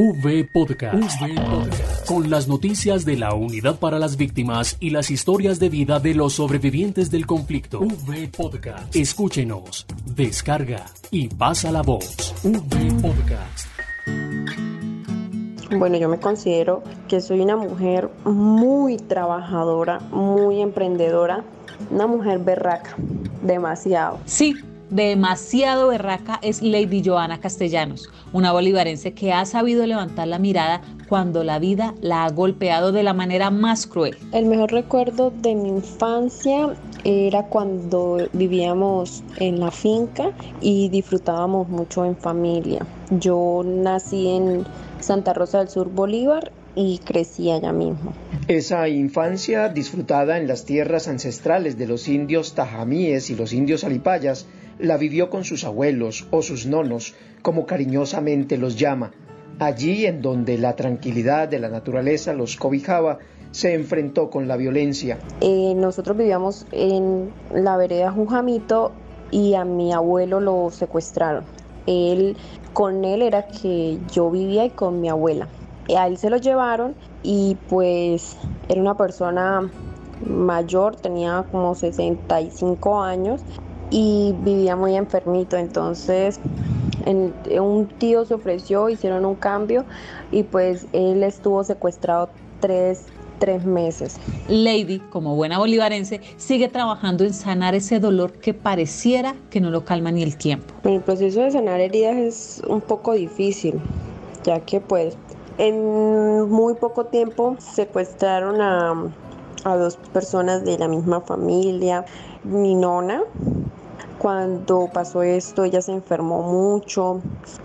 [0.00, 1.20] V Podcast.
[2.06, 6.14] Con las noticias de la Unidad para las Víctimas y las historias de vida de
[6.14, 7.80] los sobrevivientes del conflicto.
[7.80, 8.94] V Podcast.
[8.94, 12.32] Escúchenos, descarga y pasa la voz.
[12.44, 13.66] V Podcast.
[15.76, 21.42] Bueno, yo me considero que soy una mujer muy trabajadora, muy emprendedora,
[21.90, 22.94] una mujer berraca,
[23.42, 24.20] demasiado.
[24.26, 24.54] Sí,
[24.90, 31.44] demasiado berraca es Lady Joana Castellanos, una bolivarense que ha sabido levantar la mirada cuando
[31.44, 34.16] la vida la ha golpeado de la manera más cruel.
[34.32, 36.74] El mejor recuerdo de mi infancia
[37.04, 42.86] era cuando vivíamos en la finca y disfrutábamos mucho en familia.
[43.10, 44.64] Yo nací en
[45.00, 48.12] Santa Rosa del Sur, Bolívar y crecí allá mismo.
[48.46, 54.46] Esa infancia disfrutada en las tierras ancestrales de los indios tajamíes y los indios alipayas
[54.78, 59.12] la vivió con sus abuelos o sus nonos, como cariñosamente los llama.
[59.58, 63.18] Allí en donde la tranquilidad de la naturaleza los cobijaba,
[63.50, 65.18] se enfrentó con la violencia.
[65.40, 68.92] Eh, nosotros vivíamos en la vereda Jujamito
[69.30, 71.44] y a mi abuelo lo secuestraron.
[71.86, 72.36] Él,
[72.72, 75.48] con él era que yo vivía y con mi abuela.
[75.96, 78.36] A él se lo llevaron y pues
[78.68, 79.70] era una persona
[80.24, 83.40] mayor, tenía como 65 años
[83.90, 85.56] y vivía muy enfermito.
[85.56, 86.40] Entonces
[87.06, 89.84] un tío se ofreció, hicieron un cambio
[90.30, 92.28] y pues él estuvo secuestrado
[92.60, 93.06] tres,
[93.38, 94.18] tres meses.
[94.48, 99.84] Lady, como buena bolivarense, sigue trabajando en sanar ese dolor que pareciera que no lo
[99.84, 100.74] calma ni el tiempo.
[100.84, 103.80] El proceso de sanar heridas es un poco difícil,
[104.44, 105.16] ya que pues
[105.56, 109.10] en muy poco tiempo secuestraron a,
[109.64, 112.04] a dos personas de la misma familia.
[112.44, 113.24] Mi nona
[114.18, 117.20] cuando pasó esto, ella se enfermó mucho.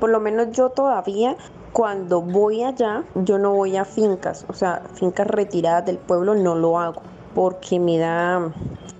[0.00, 1.36] Por lo menos yo todavía
[1.72, 6.54] cuando voy allá, yo no voy a fincas, o sea, fincas retiradas del pueblo no
[6.54, 7.02] lo hago
[7.34, 8.50] porque me da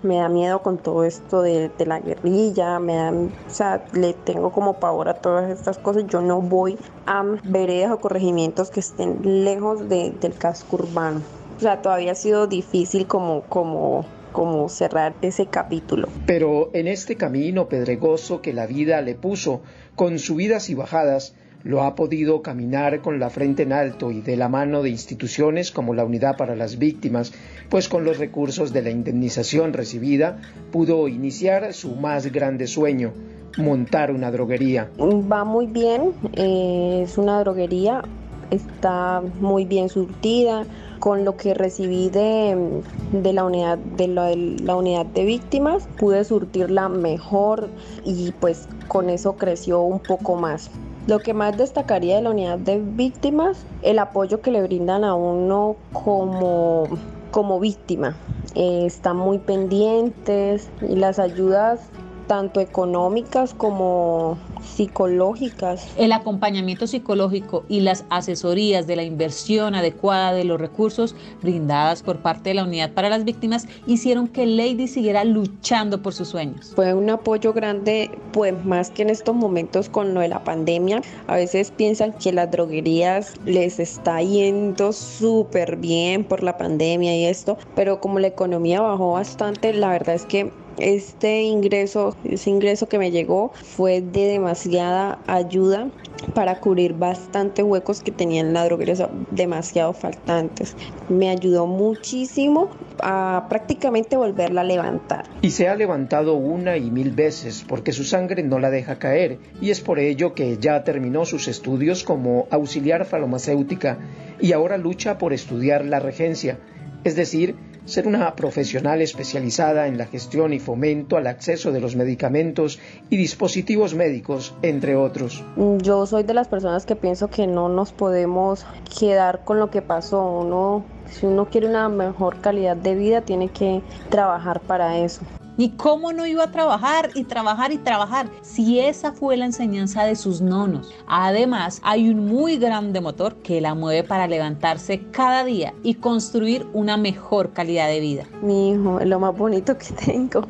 [0.02, 4.50] me da miedo con todo esto de, la guerrilla, me da, o sea, le tengo
[4.52, 6.06] como pavor a todas estas cosas.
[6.06, 11.20] Yo no voy a veredas o corregimientos que estén lejos del casco urbano.
[11.56, 16.08] O sea, todavía ha sido difícil como, como como cerrar ese capítulo.
[16.26, 19.62] Pero en este camino pedregoso que la vida le puso,
[19.94, 21.34] con subidas y bajadas,
[21.64, 25.72] lo ha podido caminar con la frente en alto y de la mano de instituciones
[25.72, 27.32] como la Unidad para las Víctimas,
[27.68, 30.40] pues con los recursos de la indemnización recibida
[30.70, 33.12] pudo iniciar su más grande sueño,
[33.56, 34.88] montar una droguería.
[34.98, 38.02] Va muy bien, eh, es una droguería,
[38.50, 40.64] está muy bien surtida,
[40.98, 42.82] con lo que recibí de,
[43.12, 47.68] la unidad de la, unidad de víctimas pude surtirla mejor
[48.04, 50.70] y pues con eso creció un poco más.
[51.06, 55.14] Lo que más destacaría de la unidad de víctimas, el apoyo que le brindan a
[55.14, 56.84] uno como,
[57.30, 58.14] como víctima.
[58.54, 61.80] Eh, están muy pendientes y las ayudas
[62.28, 65.88] tanto económicas como psicológicas.
[65.96, 72.18] El acompañamiento psicológico y las asesorías de la inversión adecuada de los recursos brindadas por
[72.18, 76.72] parte de la Unidad para las Víctimas hicieron que Lady siguiera luchando por sus sueños.
[76.76, 81.02] Fue un apoyo grande, pues más que en estos momentos con lo de la pandemia.
[81.26, 87.24] A veces piensan que las droguerías les está yendo súper bien por la pandemia y
[87.24, 92.88] esto, pero como la economía bajó bastante, la verdad es que este ingreso, ese ingreso
[92.88, 95.90] que me llegó fue de demasiada ayuda
[96.34, 100.76] para cubrir bastantes huecos que tenía en la droguería, demasiado faltantes.
[101.08, 105.24] Me ayudó muchísimo a prácticamente volverla a levantar.
[105.42, 109.38] Y se ha levantado una y mil veces porque su sangre no la deja caer
[109.60, 113.98] y es por ello que ya terminó sus estudios como auxiliar farmacéutica
[114.40, 116.58] y ahora lucha por estudiar la regencia,
[117.04, 117.54] es decir,
[117.88, 122.78] ser una profesional especializada en la gestión y fomento al acceso de los medicamentos
[123.08, 125.42] y dispositivos médicos, entre otros.
[125.78, 128.66] Yo soy de las personas que pienso que no nos podemos
[128.98, 130.22] quedar con lo que pasó.
[130.22, 133.80] Uno, si uno quiere una mejor calidad de vida, tiene que
[134.10, 135.22] trabajar para eso.
[135.60, 140.04] ¿Y cómo no iba a trabajar y trabajar y trabajar si esa fue la enseñanza
[140.04, 140.94] de sus nonos?
[141.08, 146.64] Además, hay un muy grande motor que la mueve para levantarse cada día y construir
[146.74, 148.24] una mejor calidad de vida.
[148.40, 150.42] Mi hijo es lo más bonito que tengo.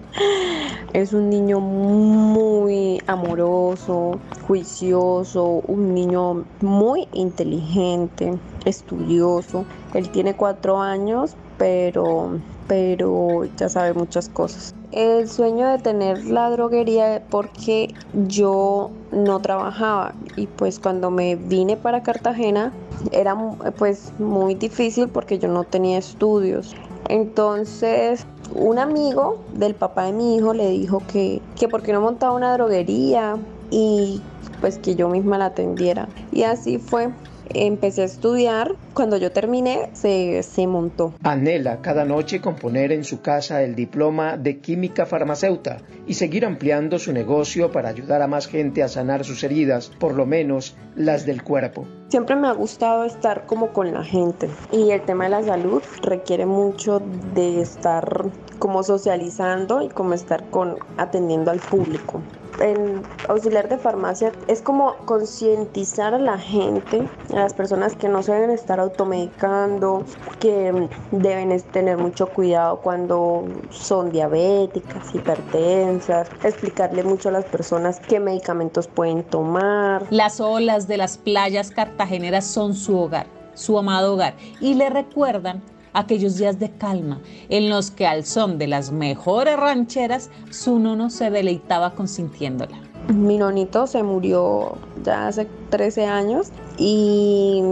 [0.93, 9.65] Es un niño muy amoroso, juicioso, un niño muy inteligente, estudioso.
[9.95, 14.75] Él tiene cuatro años, pero, pero ya sabe muchas cosas.
[14.93, 17.95] El sueño de tener la droguería porque
[18.27, 22.73] yo no trabajaba y pues cuando me vine para Cartagena
[23.13, 23.37] era
[23.77, 26.75] pues muy difícil porque yo no tenía estudios.
[27.09, 32.01] Entonces un amigo del papá de mi hijo le dijo que, que por qué no
[32.01, 33.37] montaba una droguería
[33.71, 34.23] y
[34.61, 36.09] pues que yo misma la atendiera.
[36.33, 37.11] Y así fue
[37.55, 38.75] empecé a estudiar.
[38.95, 41.15] Cuando yo terminé, se, se, montó.
[41.23, 46.99] Anhela cada noche componer en su casa el diploma de química farmacéutica y seguir ampliando
[46.99, 51.27] su negocio para ayudar a más gente a sanar sus heridas, por lo menos las
[51.27, 51.87] del cuerpo.
[52.09, 55.83] Siempre me ha gustado estar como con la gente y el tema de la salud
[56.03, 57.03] requiere mucho
[57.35, 58.27] de estar
[58.59, 62.23] como socializando y como estar con atendiendo al público
[62.61, 68.23] en auxiliar de farmacia es como concientizar a la gente, a las personas que no
[68.23, 70.05] se deben estar automedicando,
[70.41, 78.21] que deben tener mucho cuidado cuando son diabéticas, hipertensas, explicarle mucho a las personas qué
[78.21, 80.07] medicamentos pueden tomar.
[80.11, 85.63] Las olas de las playas cartageneras son su hogar, su amado hogar, y le recuerdan
[85.93, 91.11] aquellos días de calma en los que al son de las mejores rancheras su nono
[91.11, 92.79] se deleitaba consintiéndola.
[93.09, 97.63] Mi nonito se murió ya hace 13 años y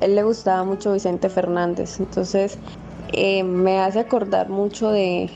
[0.00, 2.58] él le gustaba mucho Vicente Fernández, entonces
[3.12, 5.30] eh, me hace acordar mucho de,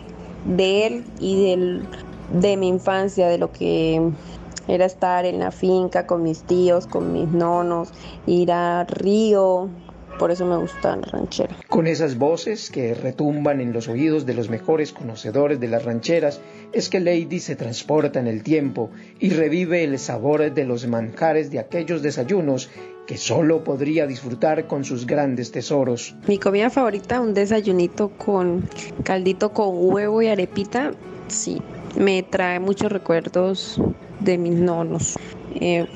[0.45, 1.87] de él y del,
[2.33, 4.13] de mi infancia, de lo que
[4.69, 7.91] era estar en la finca con mis tíos, con mis nonos,
[8.27, 9.69] ir a río,
[10.19, 11.57] por eso me gusta la ranchera.
[11.69, 16.41] Con esas voces que retumban en los oídos de los mejores conocedores de las rancheras,
[16.73, 21.51] es que Lady se transporta en el tiempo y revive el sabor de los manjares
[21.51, 22.71] de aquellos desayunos
[23.07, 26.17] que solo podría disfrutar con sus grandes tesoros.
[26.27, 28.69] Mi comida favorita, un desayunito con
[29.03, 30.93] caldito con huevo y arepita,
[31.29, 31.61] sí,
[31.99, 33.81] me trae muchos recuerdos
[34.21, 35.17] de mis nonos.
[35.55, 35.87] Eh,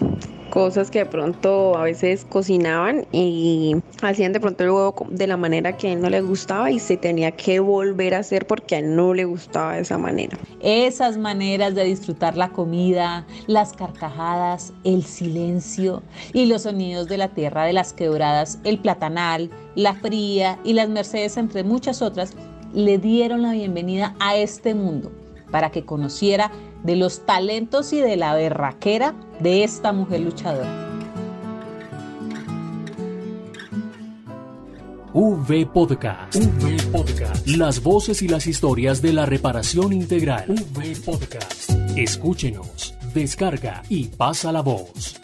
[0.50, 5.36] cosas que de pronto a veces cocinaban y hacían de pronto el huevo de la
[5.36, 8.76] manera que a él no le gustaba y se tenía que volver a hacer porque
[8.76, 10.38] a él no le gustaba de esa manera.
[10.60, 16.02] Esas maneras de disfrutar la comida, las carcajadas, el silencio
[16.32, 20.88] y los sonidos de la tierra de las quebradas, el platanal, la fría y las
[20.88, 22.34] mercedes entre muchas otras
[22.72, 25.10] le dieron la bienvenida a este mundo
[25.50, 26.50] para que conociera
[26.82, 30.88] de los talentos y de la berraquera de esta mujer luchadora.
[35.14, 36.36] V Podcast.
[36.36, 37.46] V Podcast.
[37.48, 40.44] Las voces y las historias de la reparación integral.
[40.48, 41.70] V Podcast.
[41.96, 45.18] Escúchenos, descarga y pasa la voz.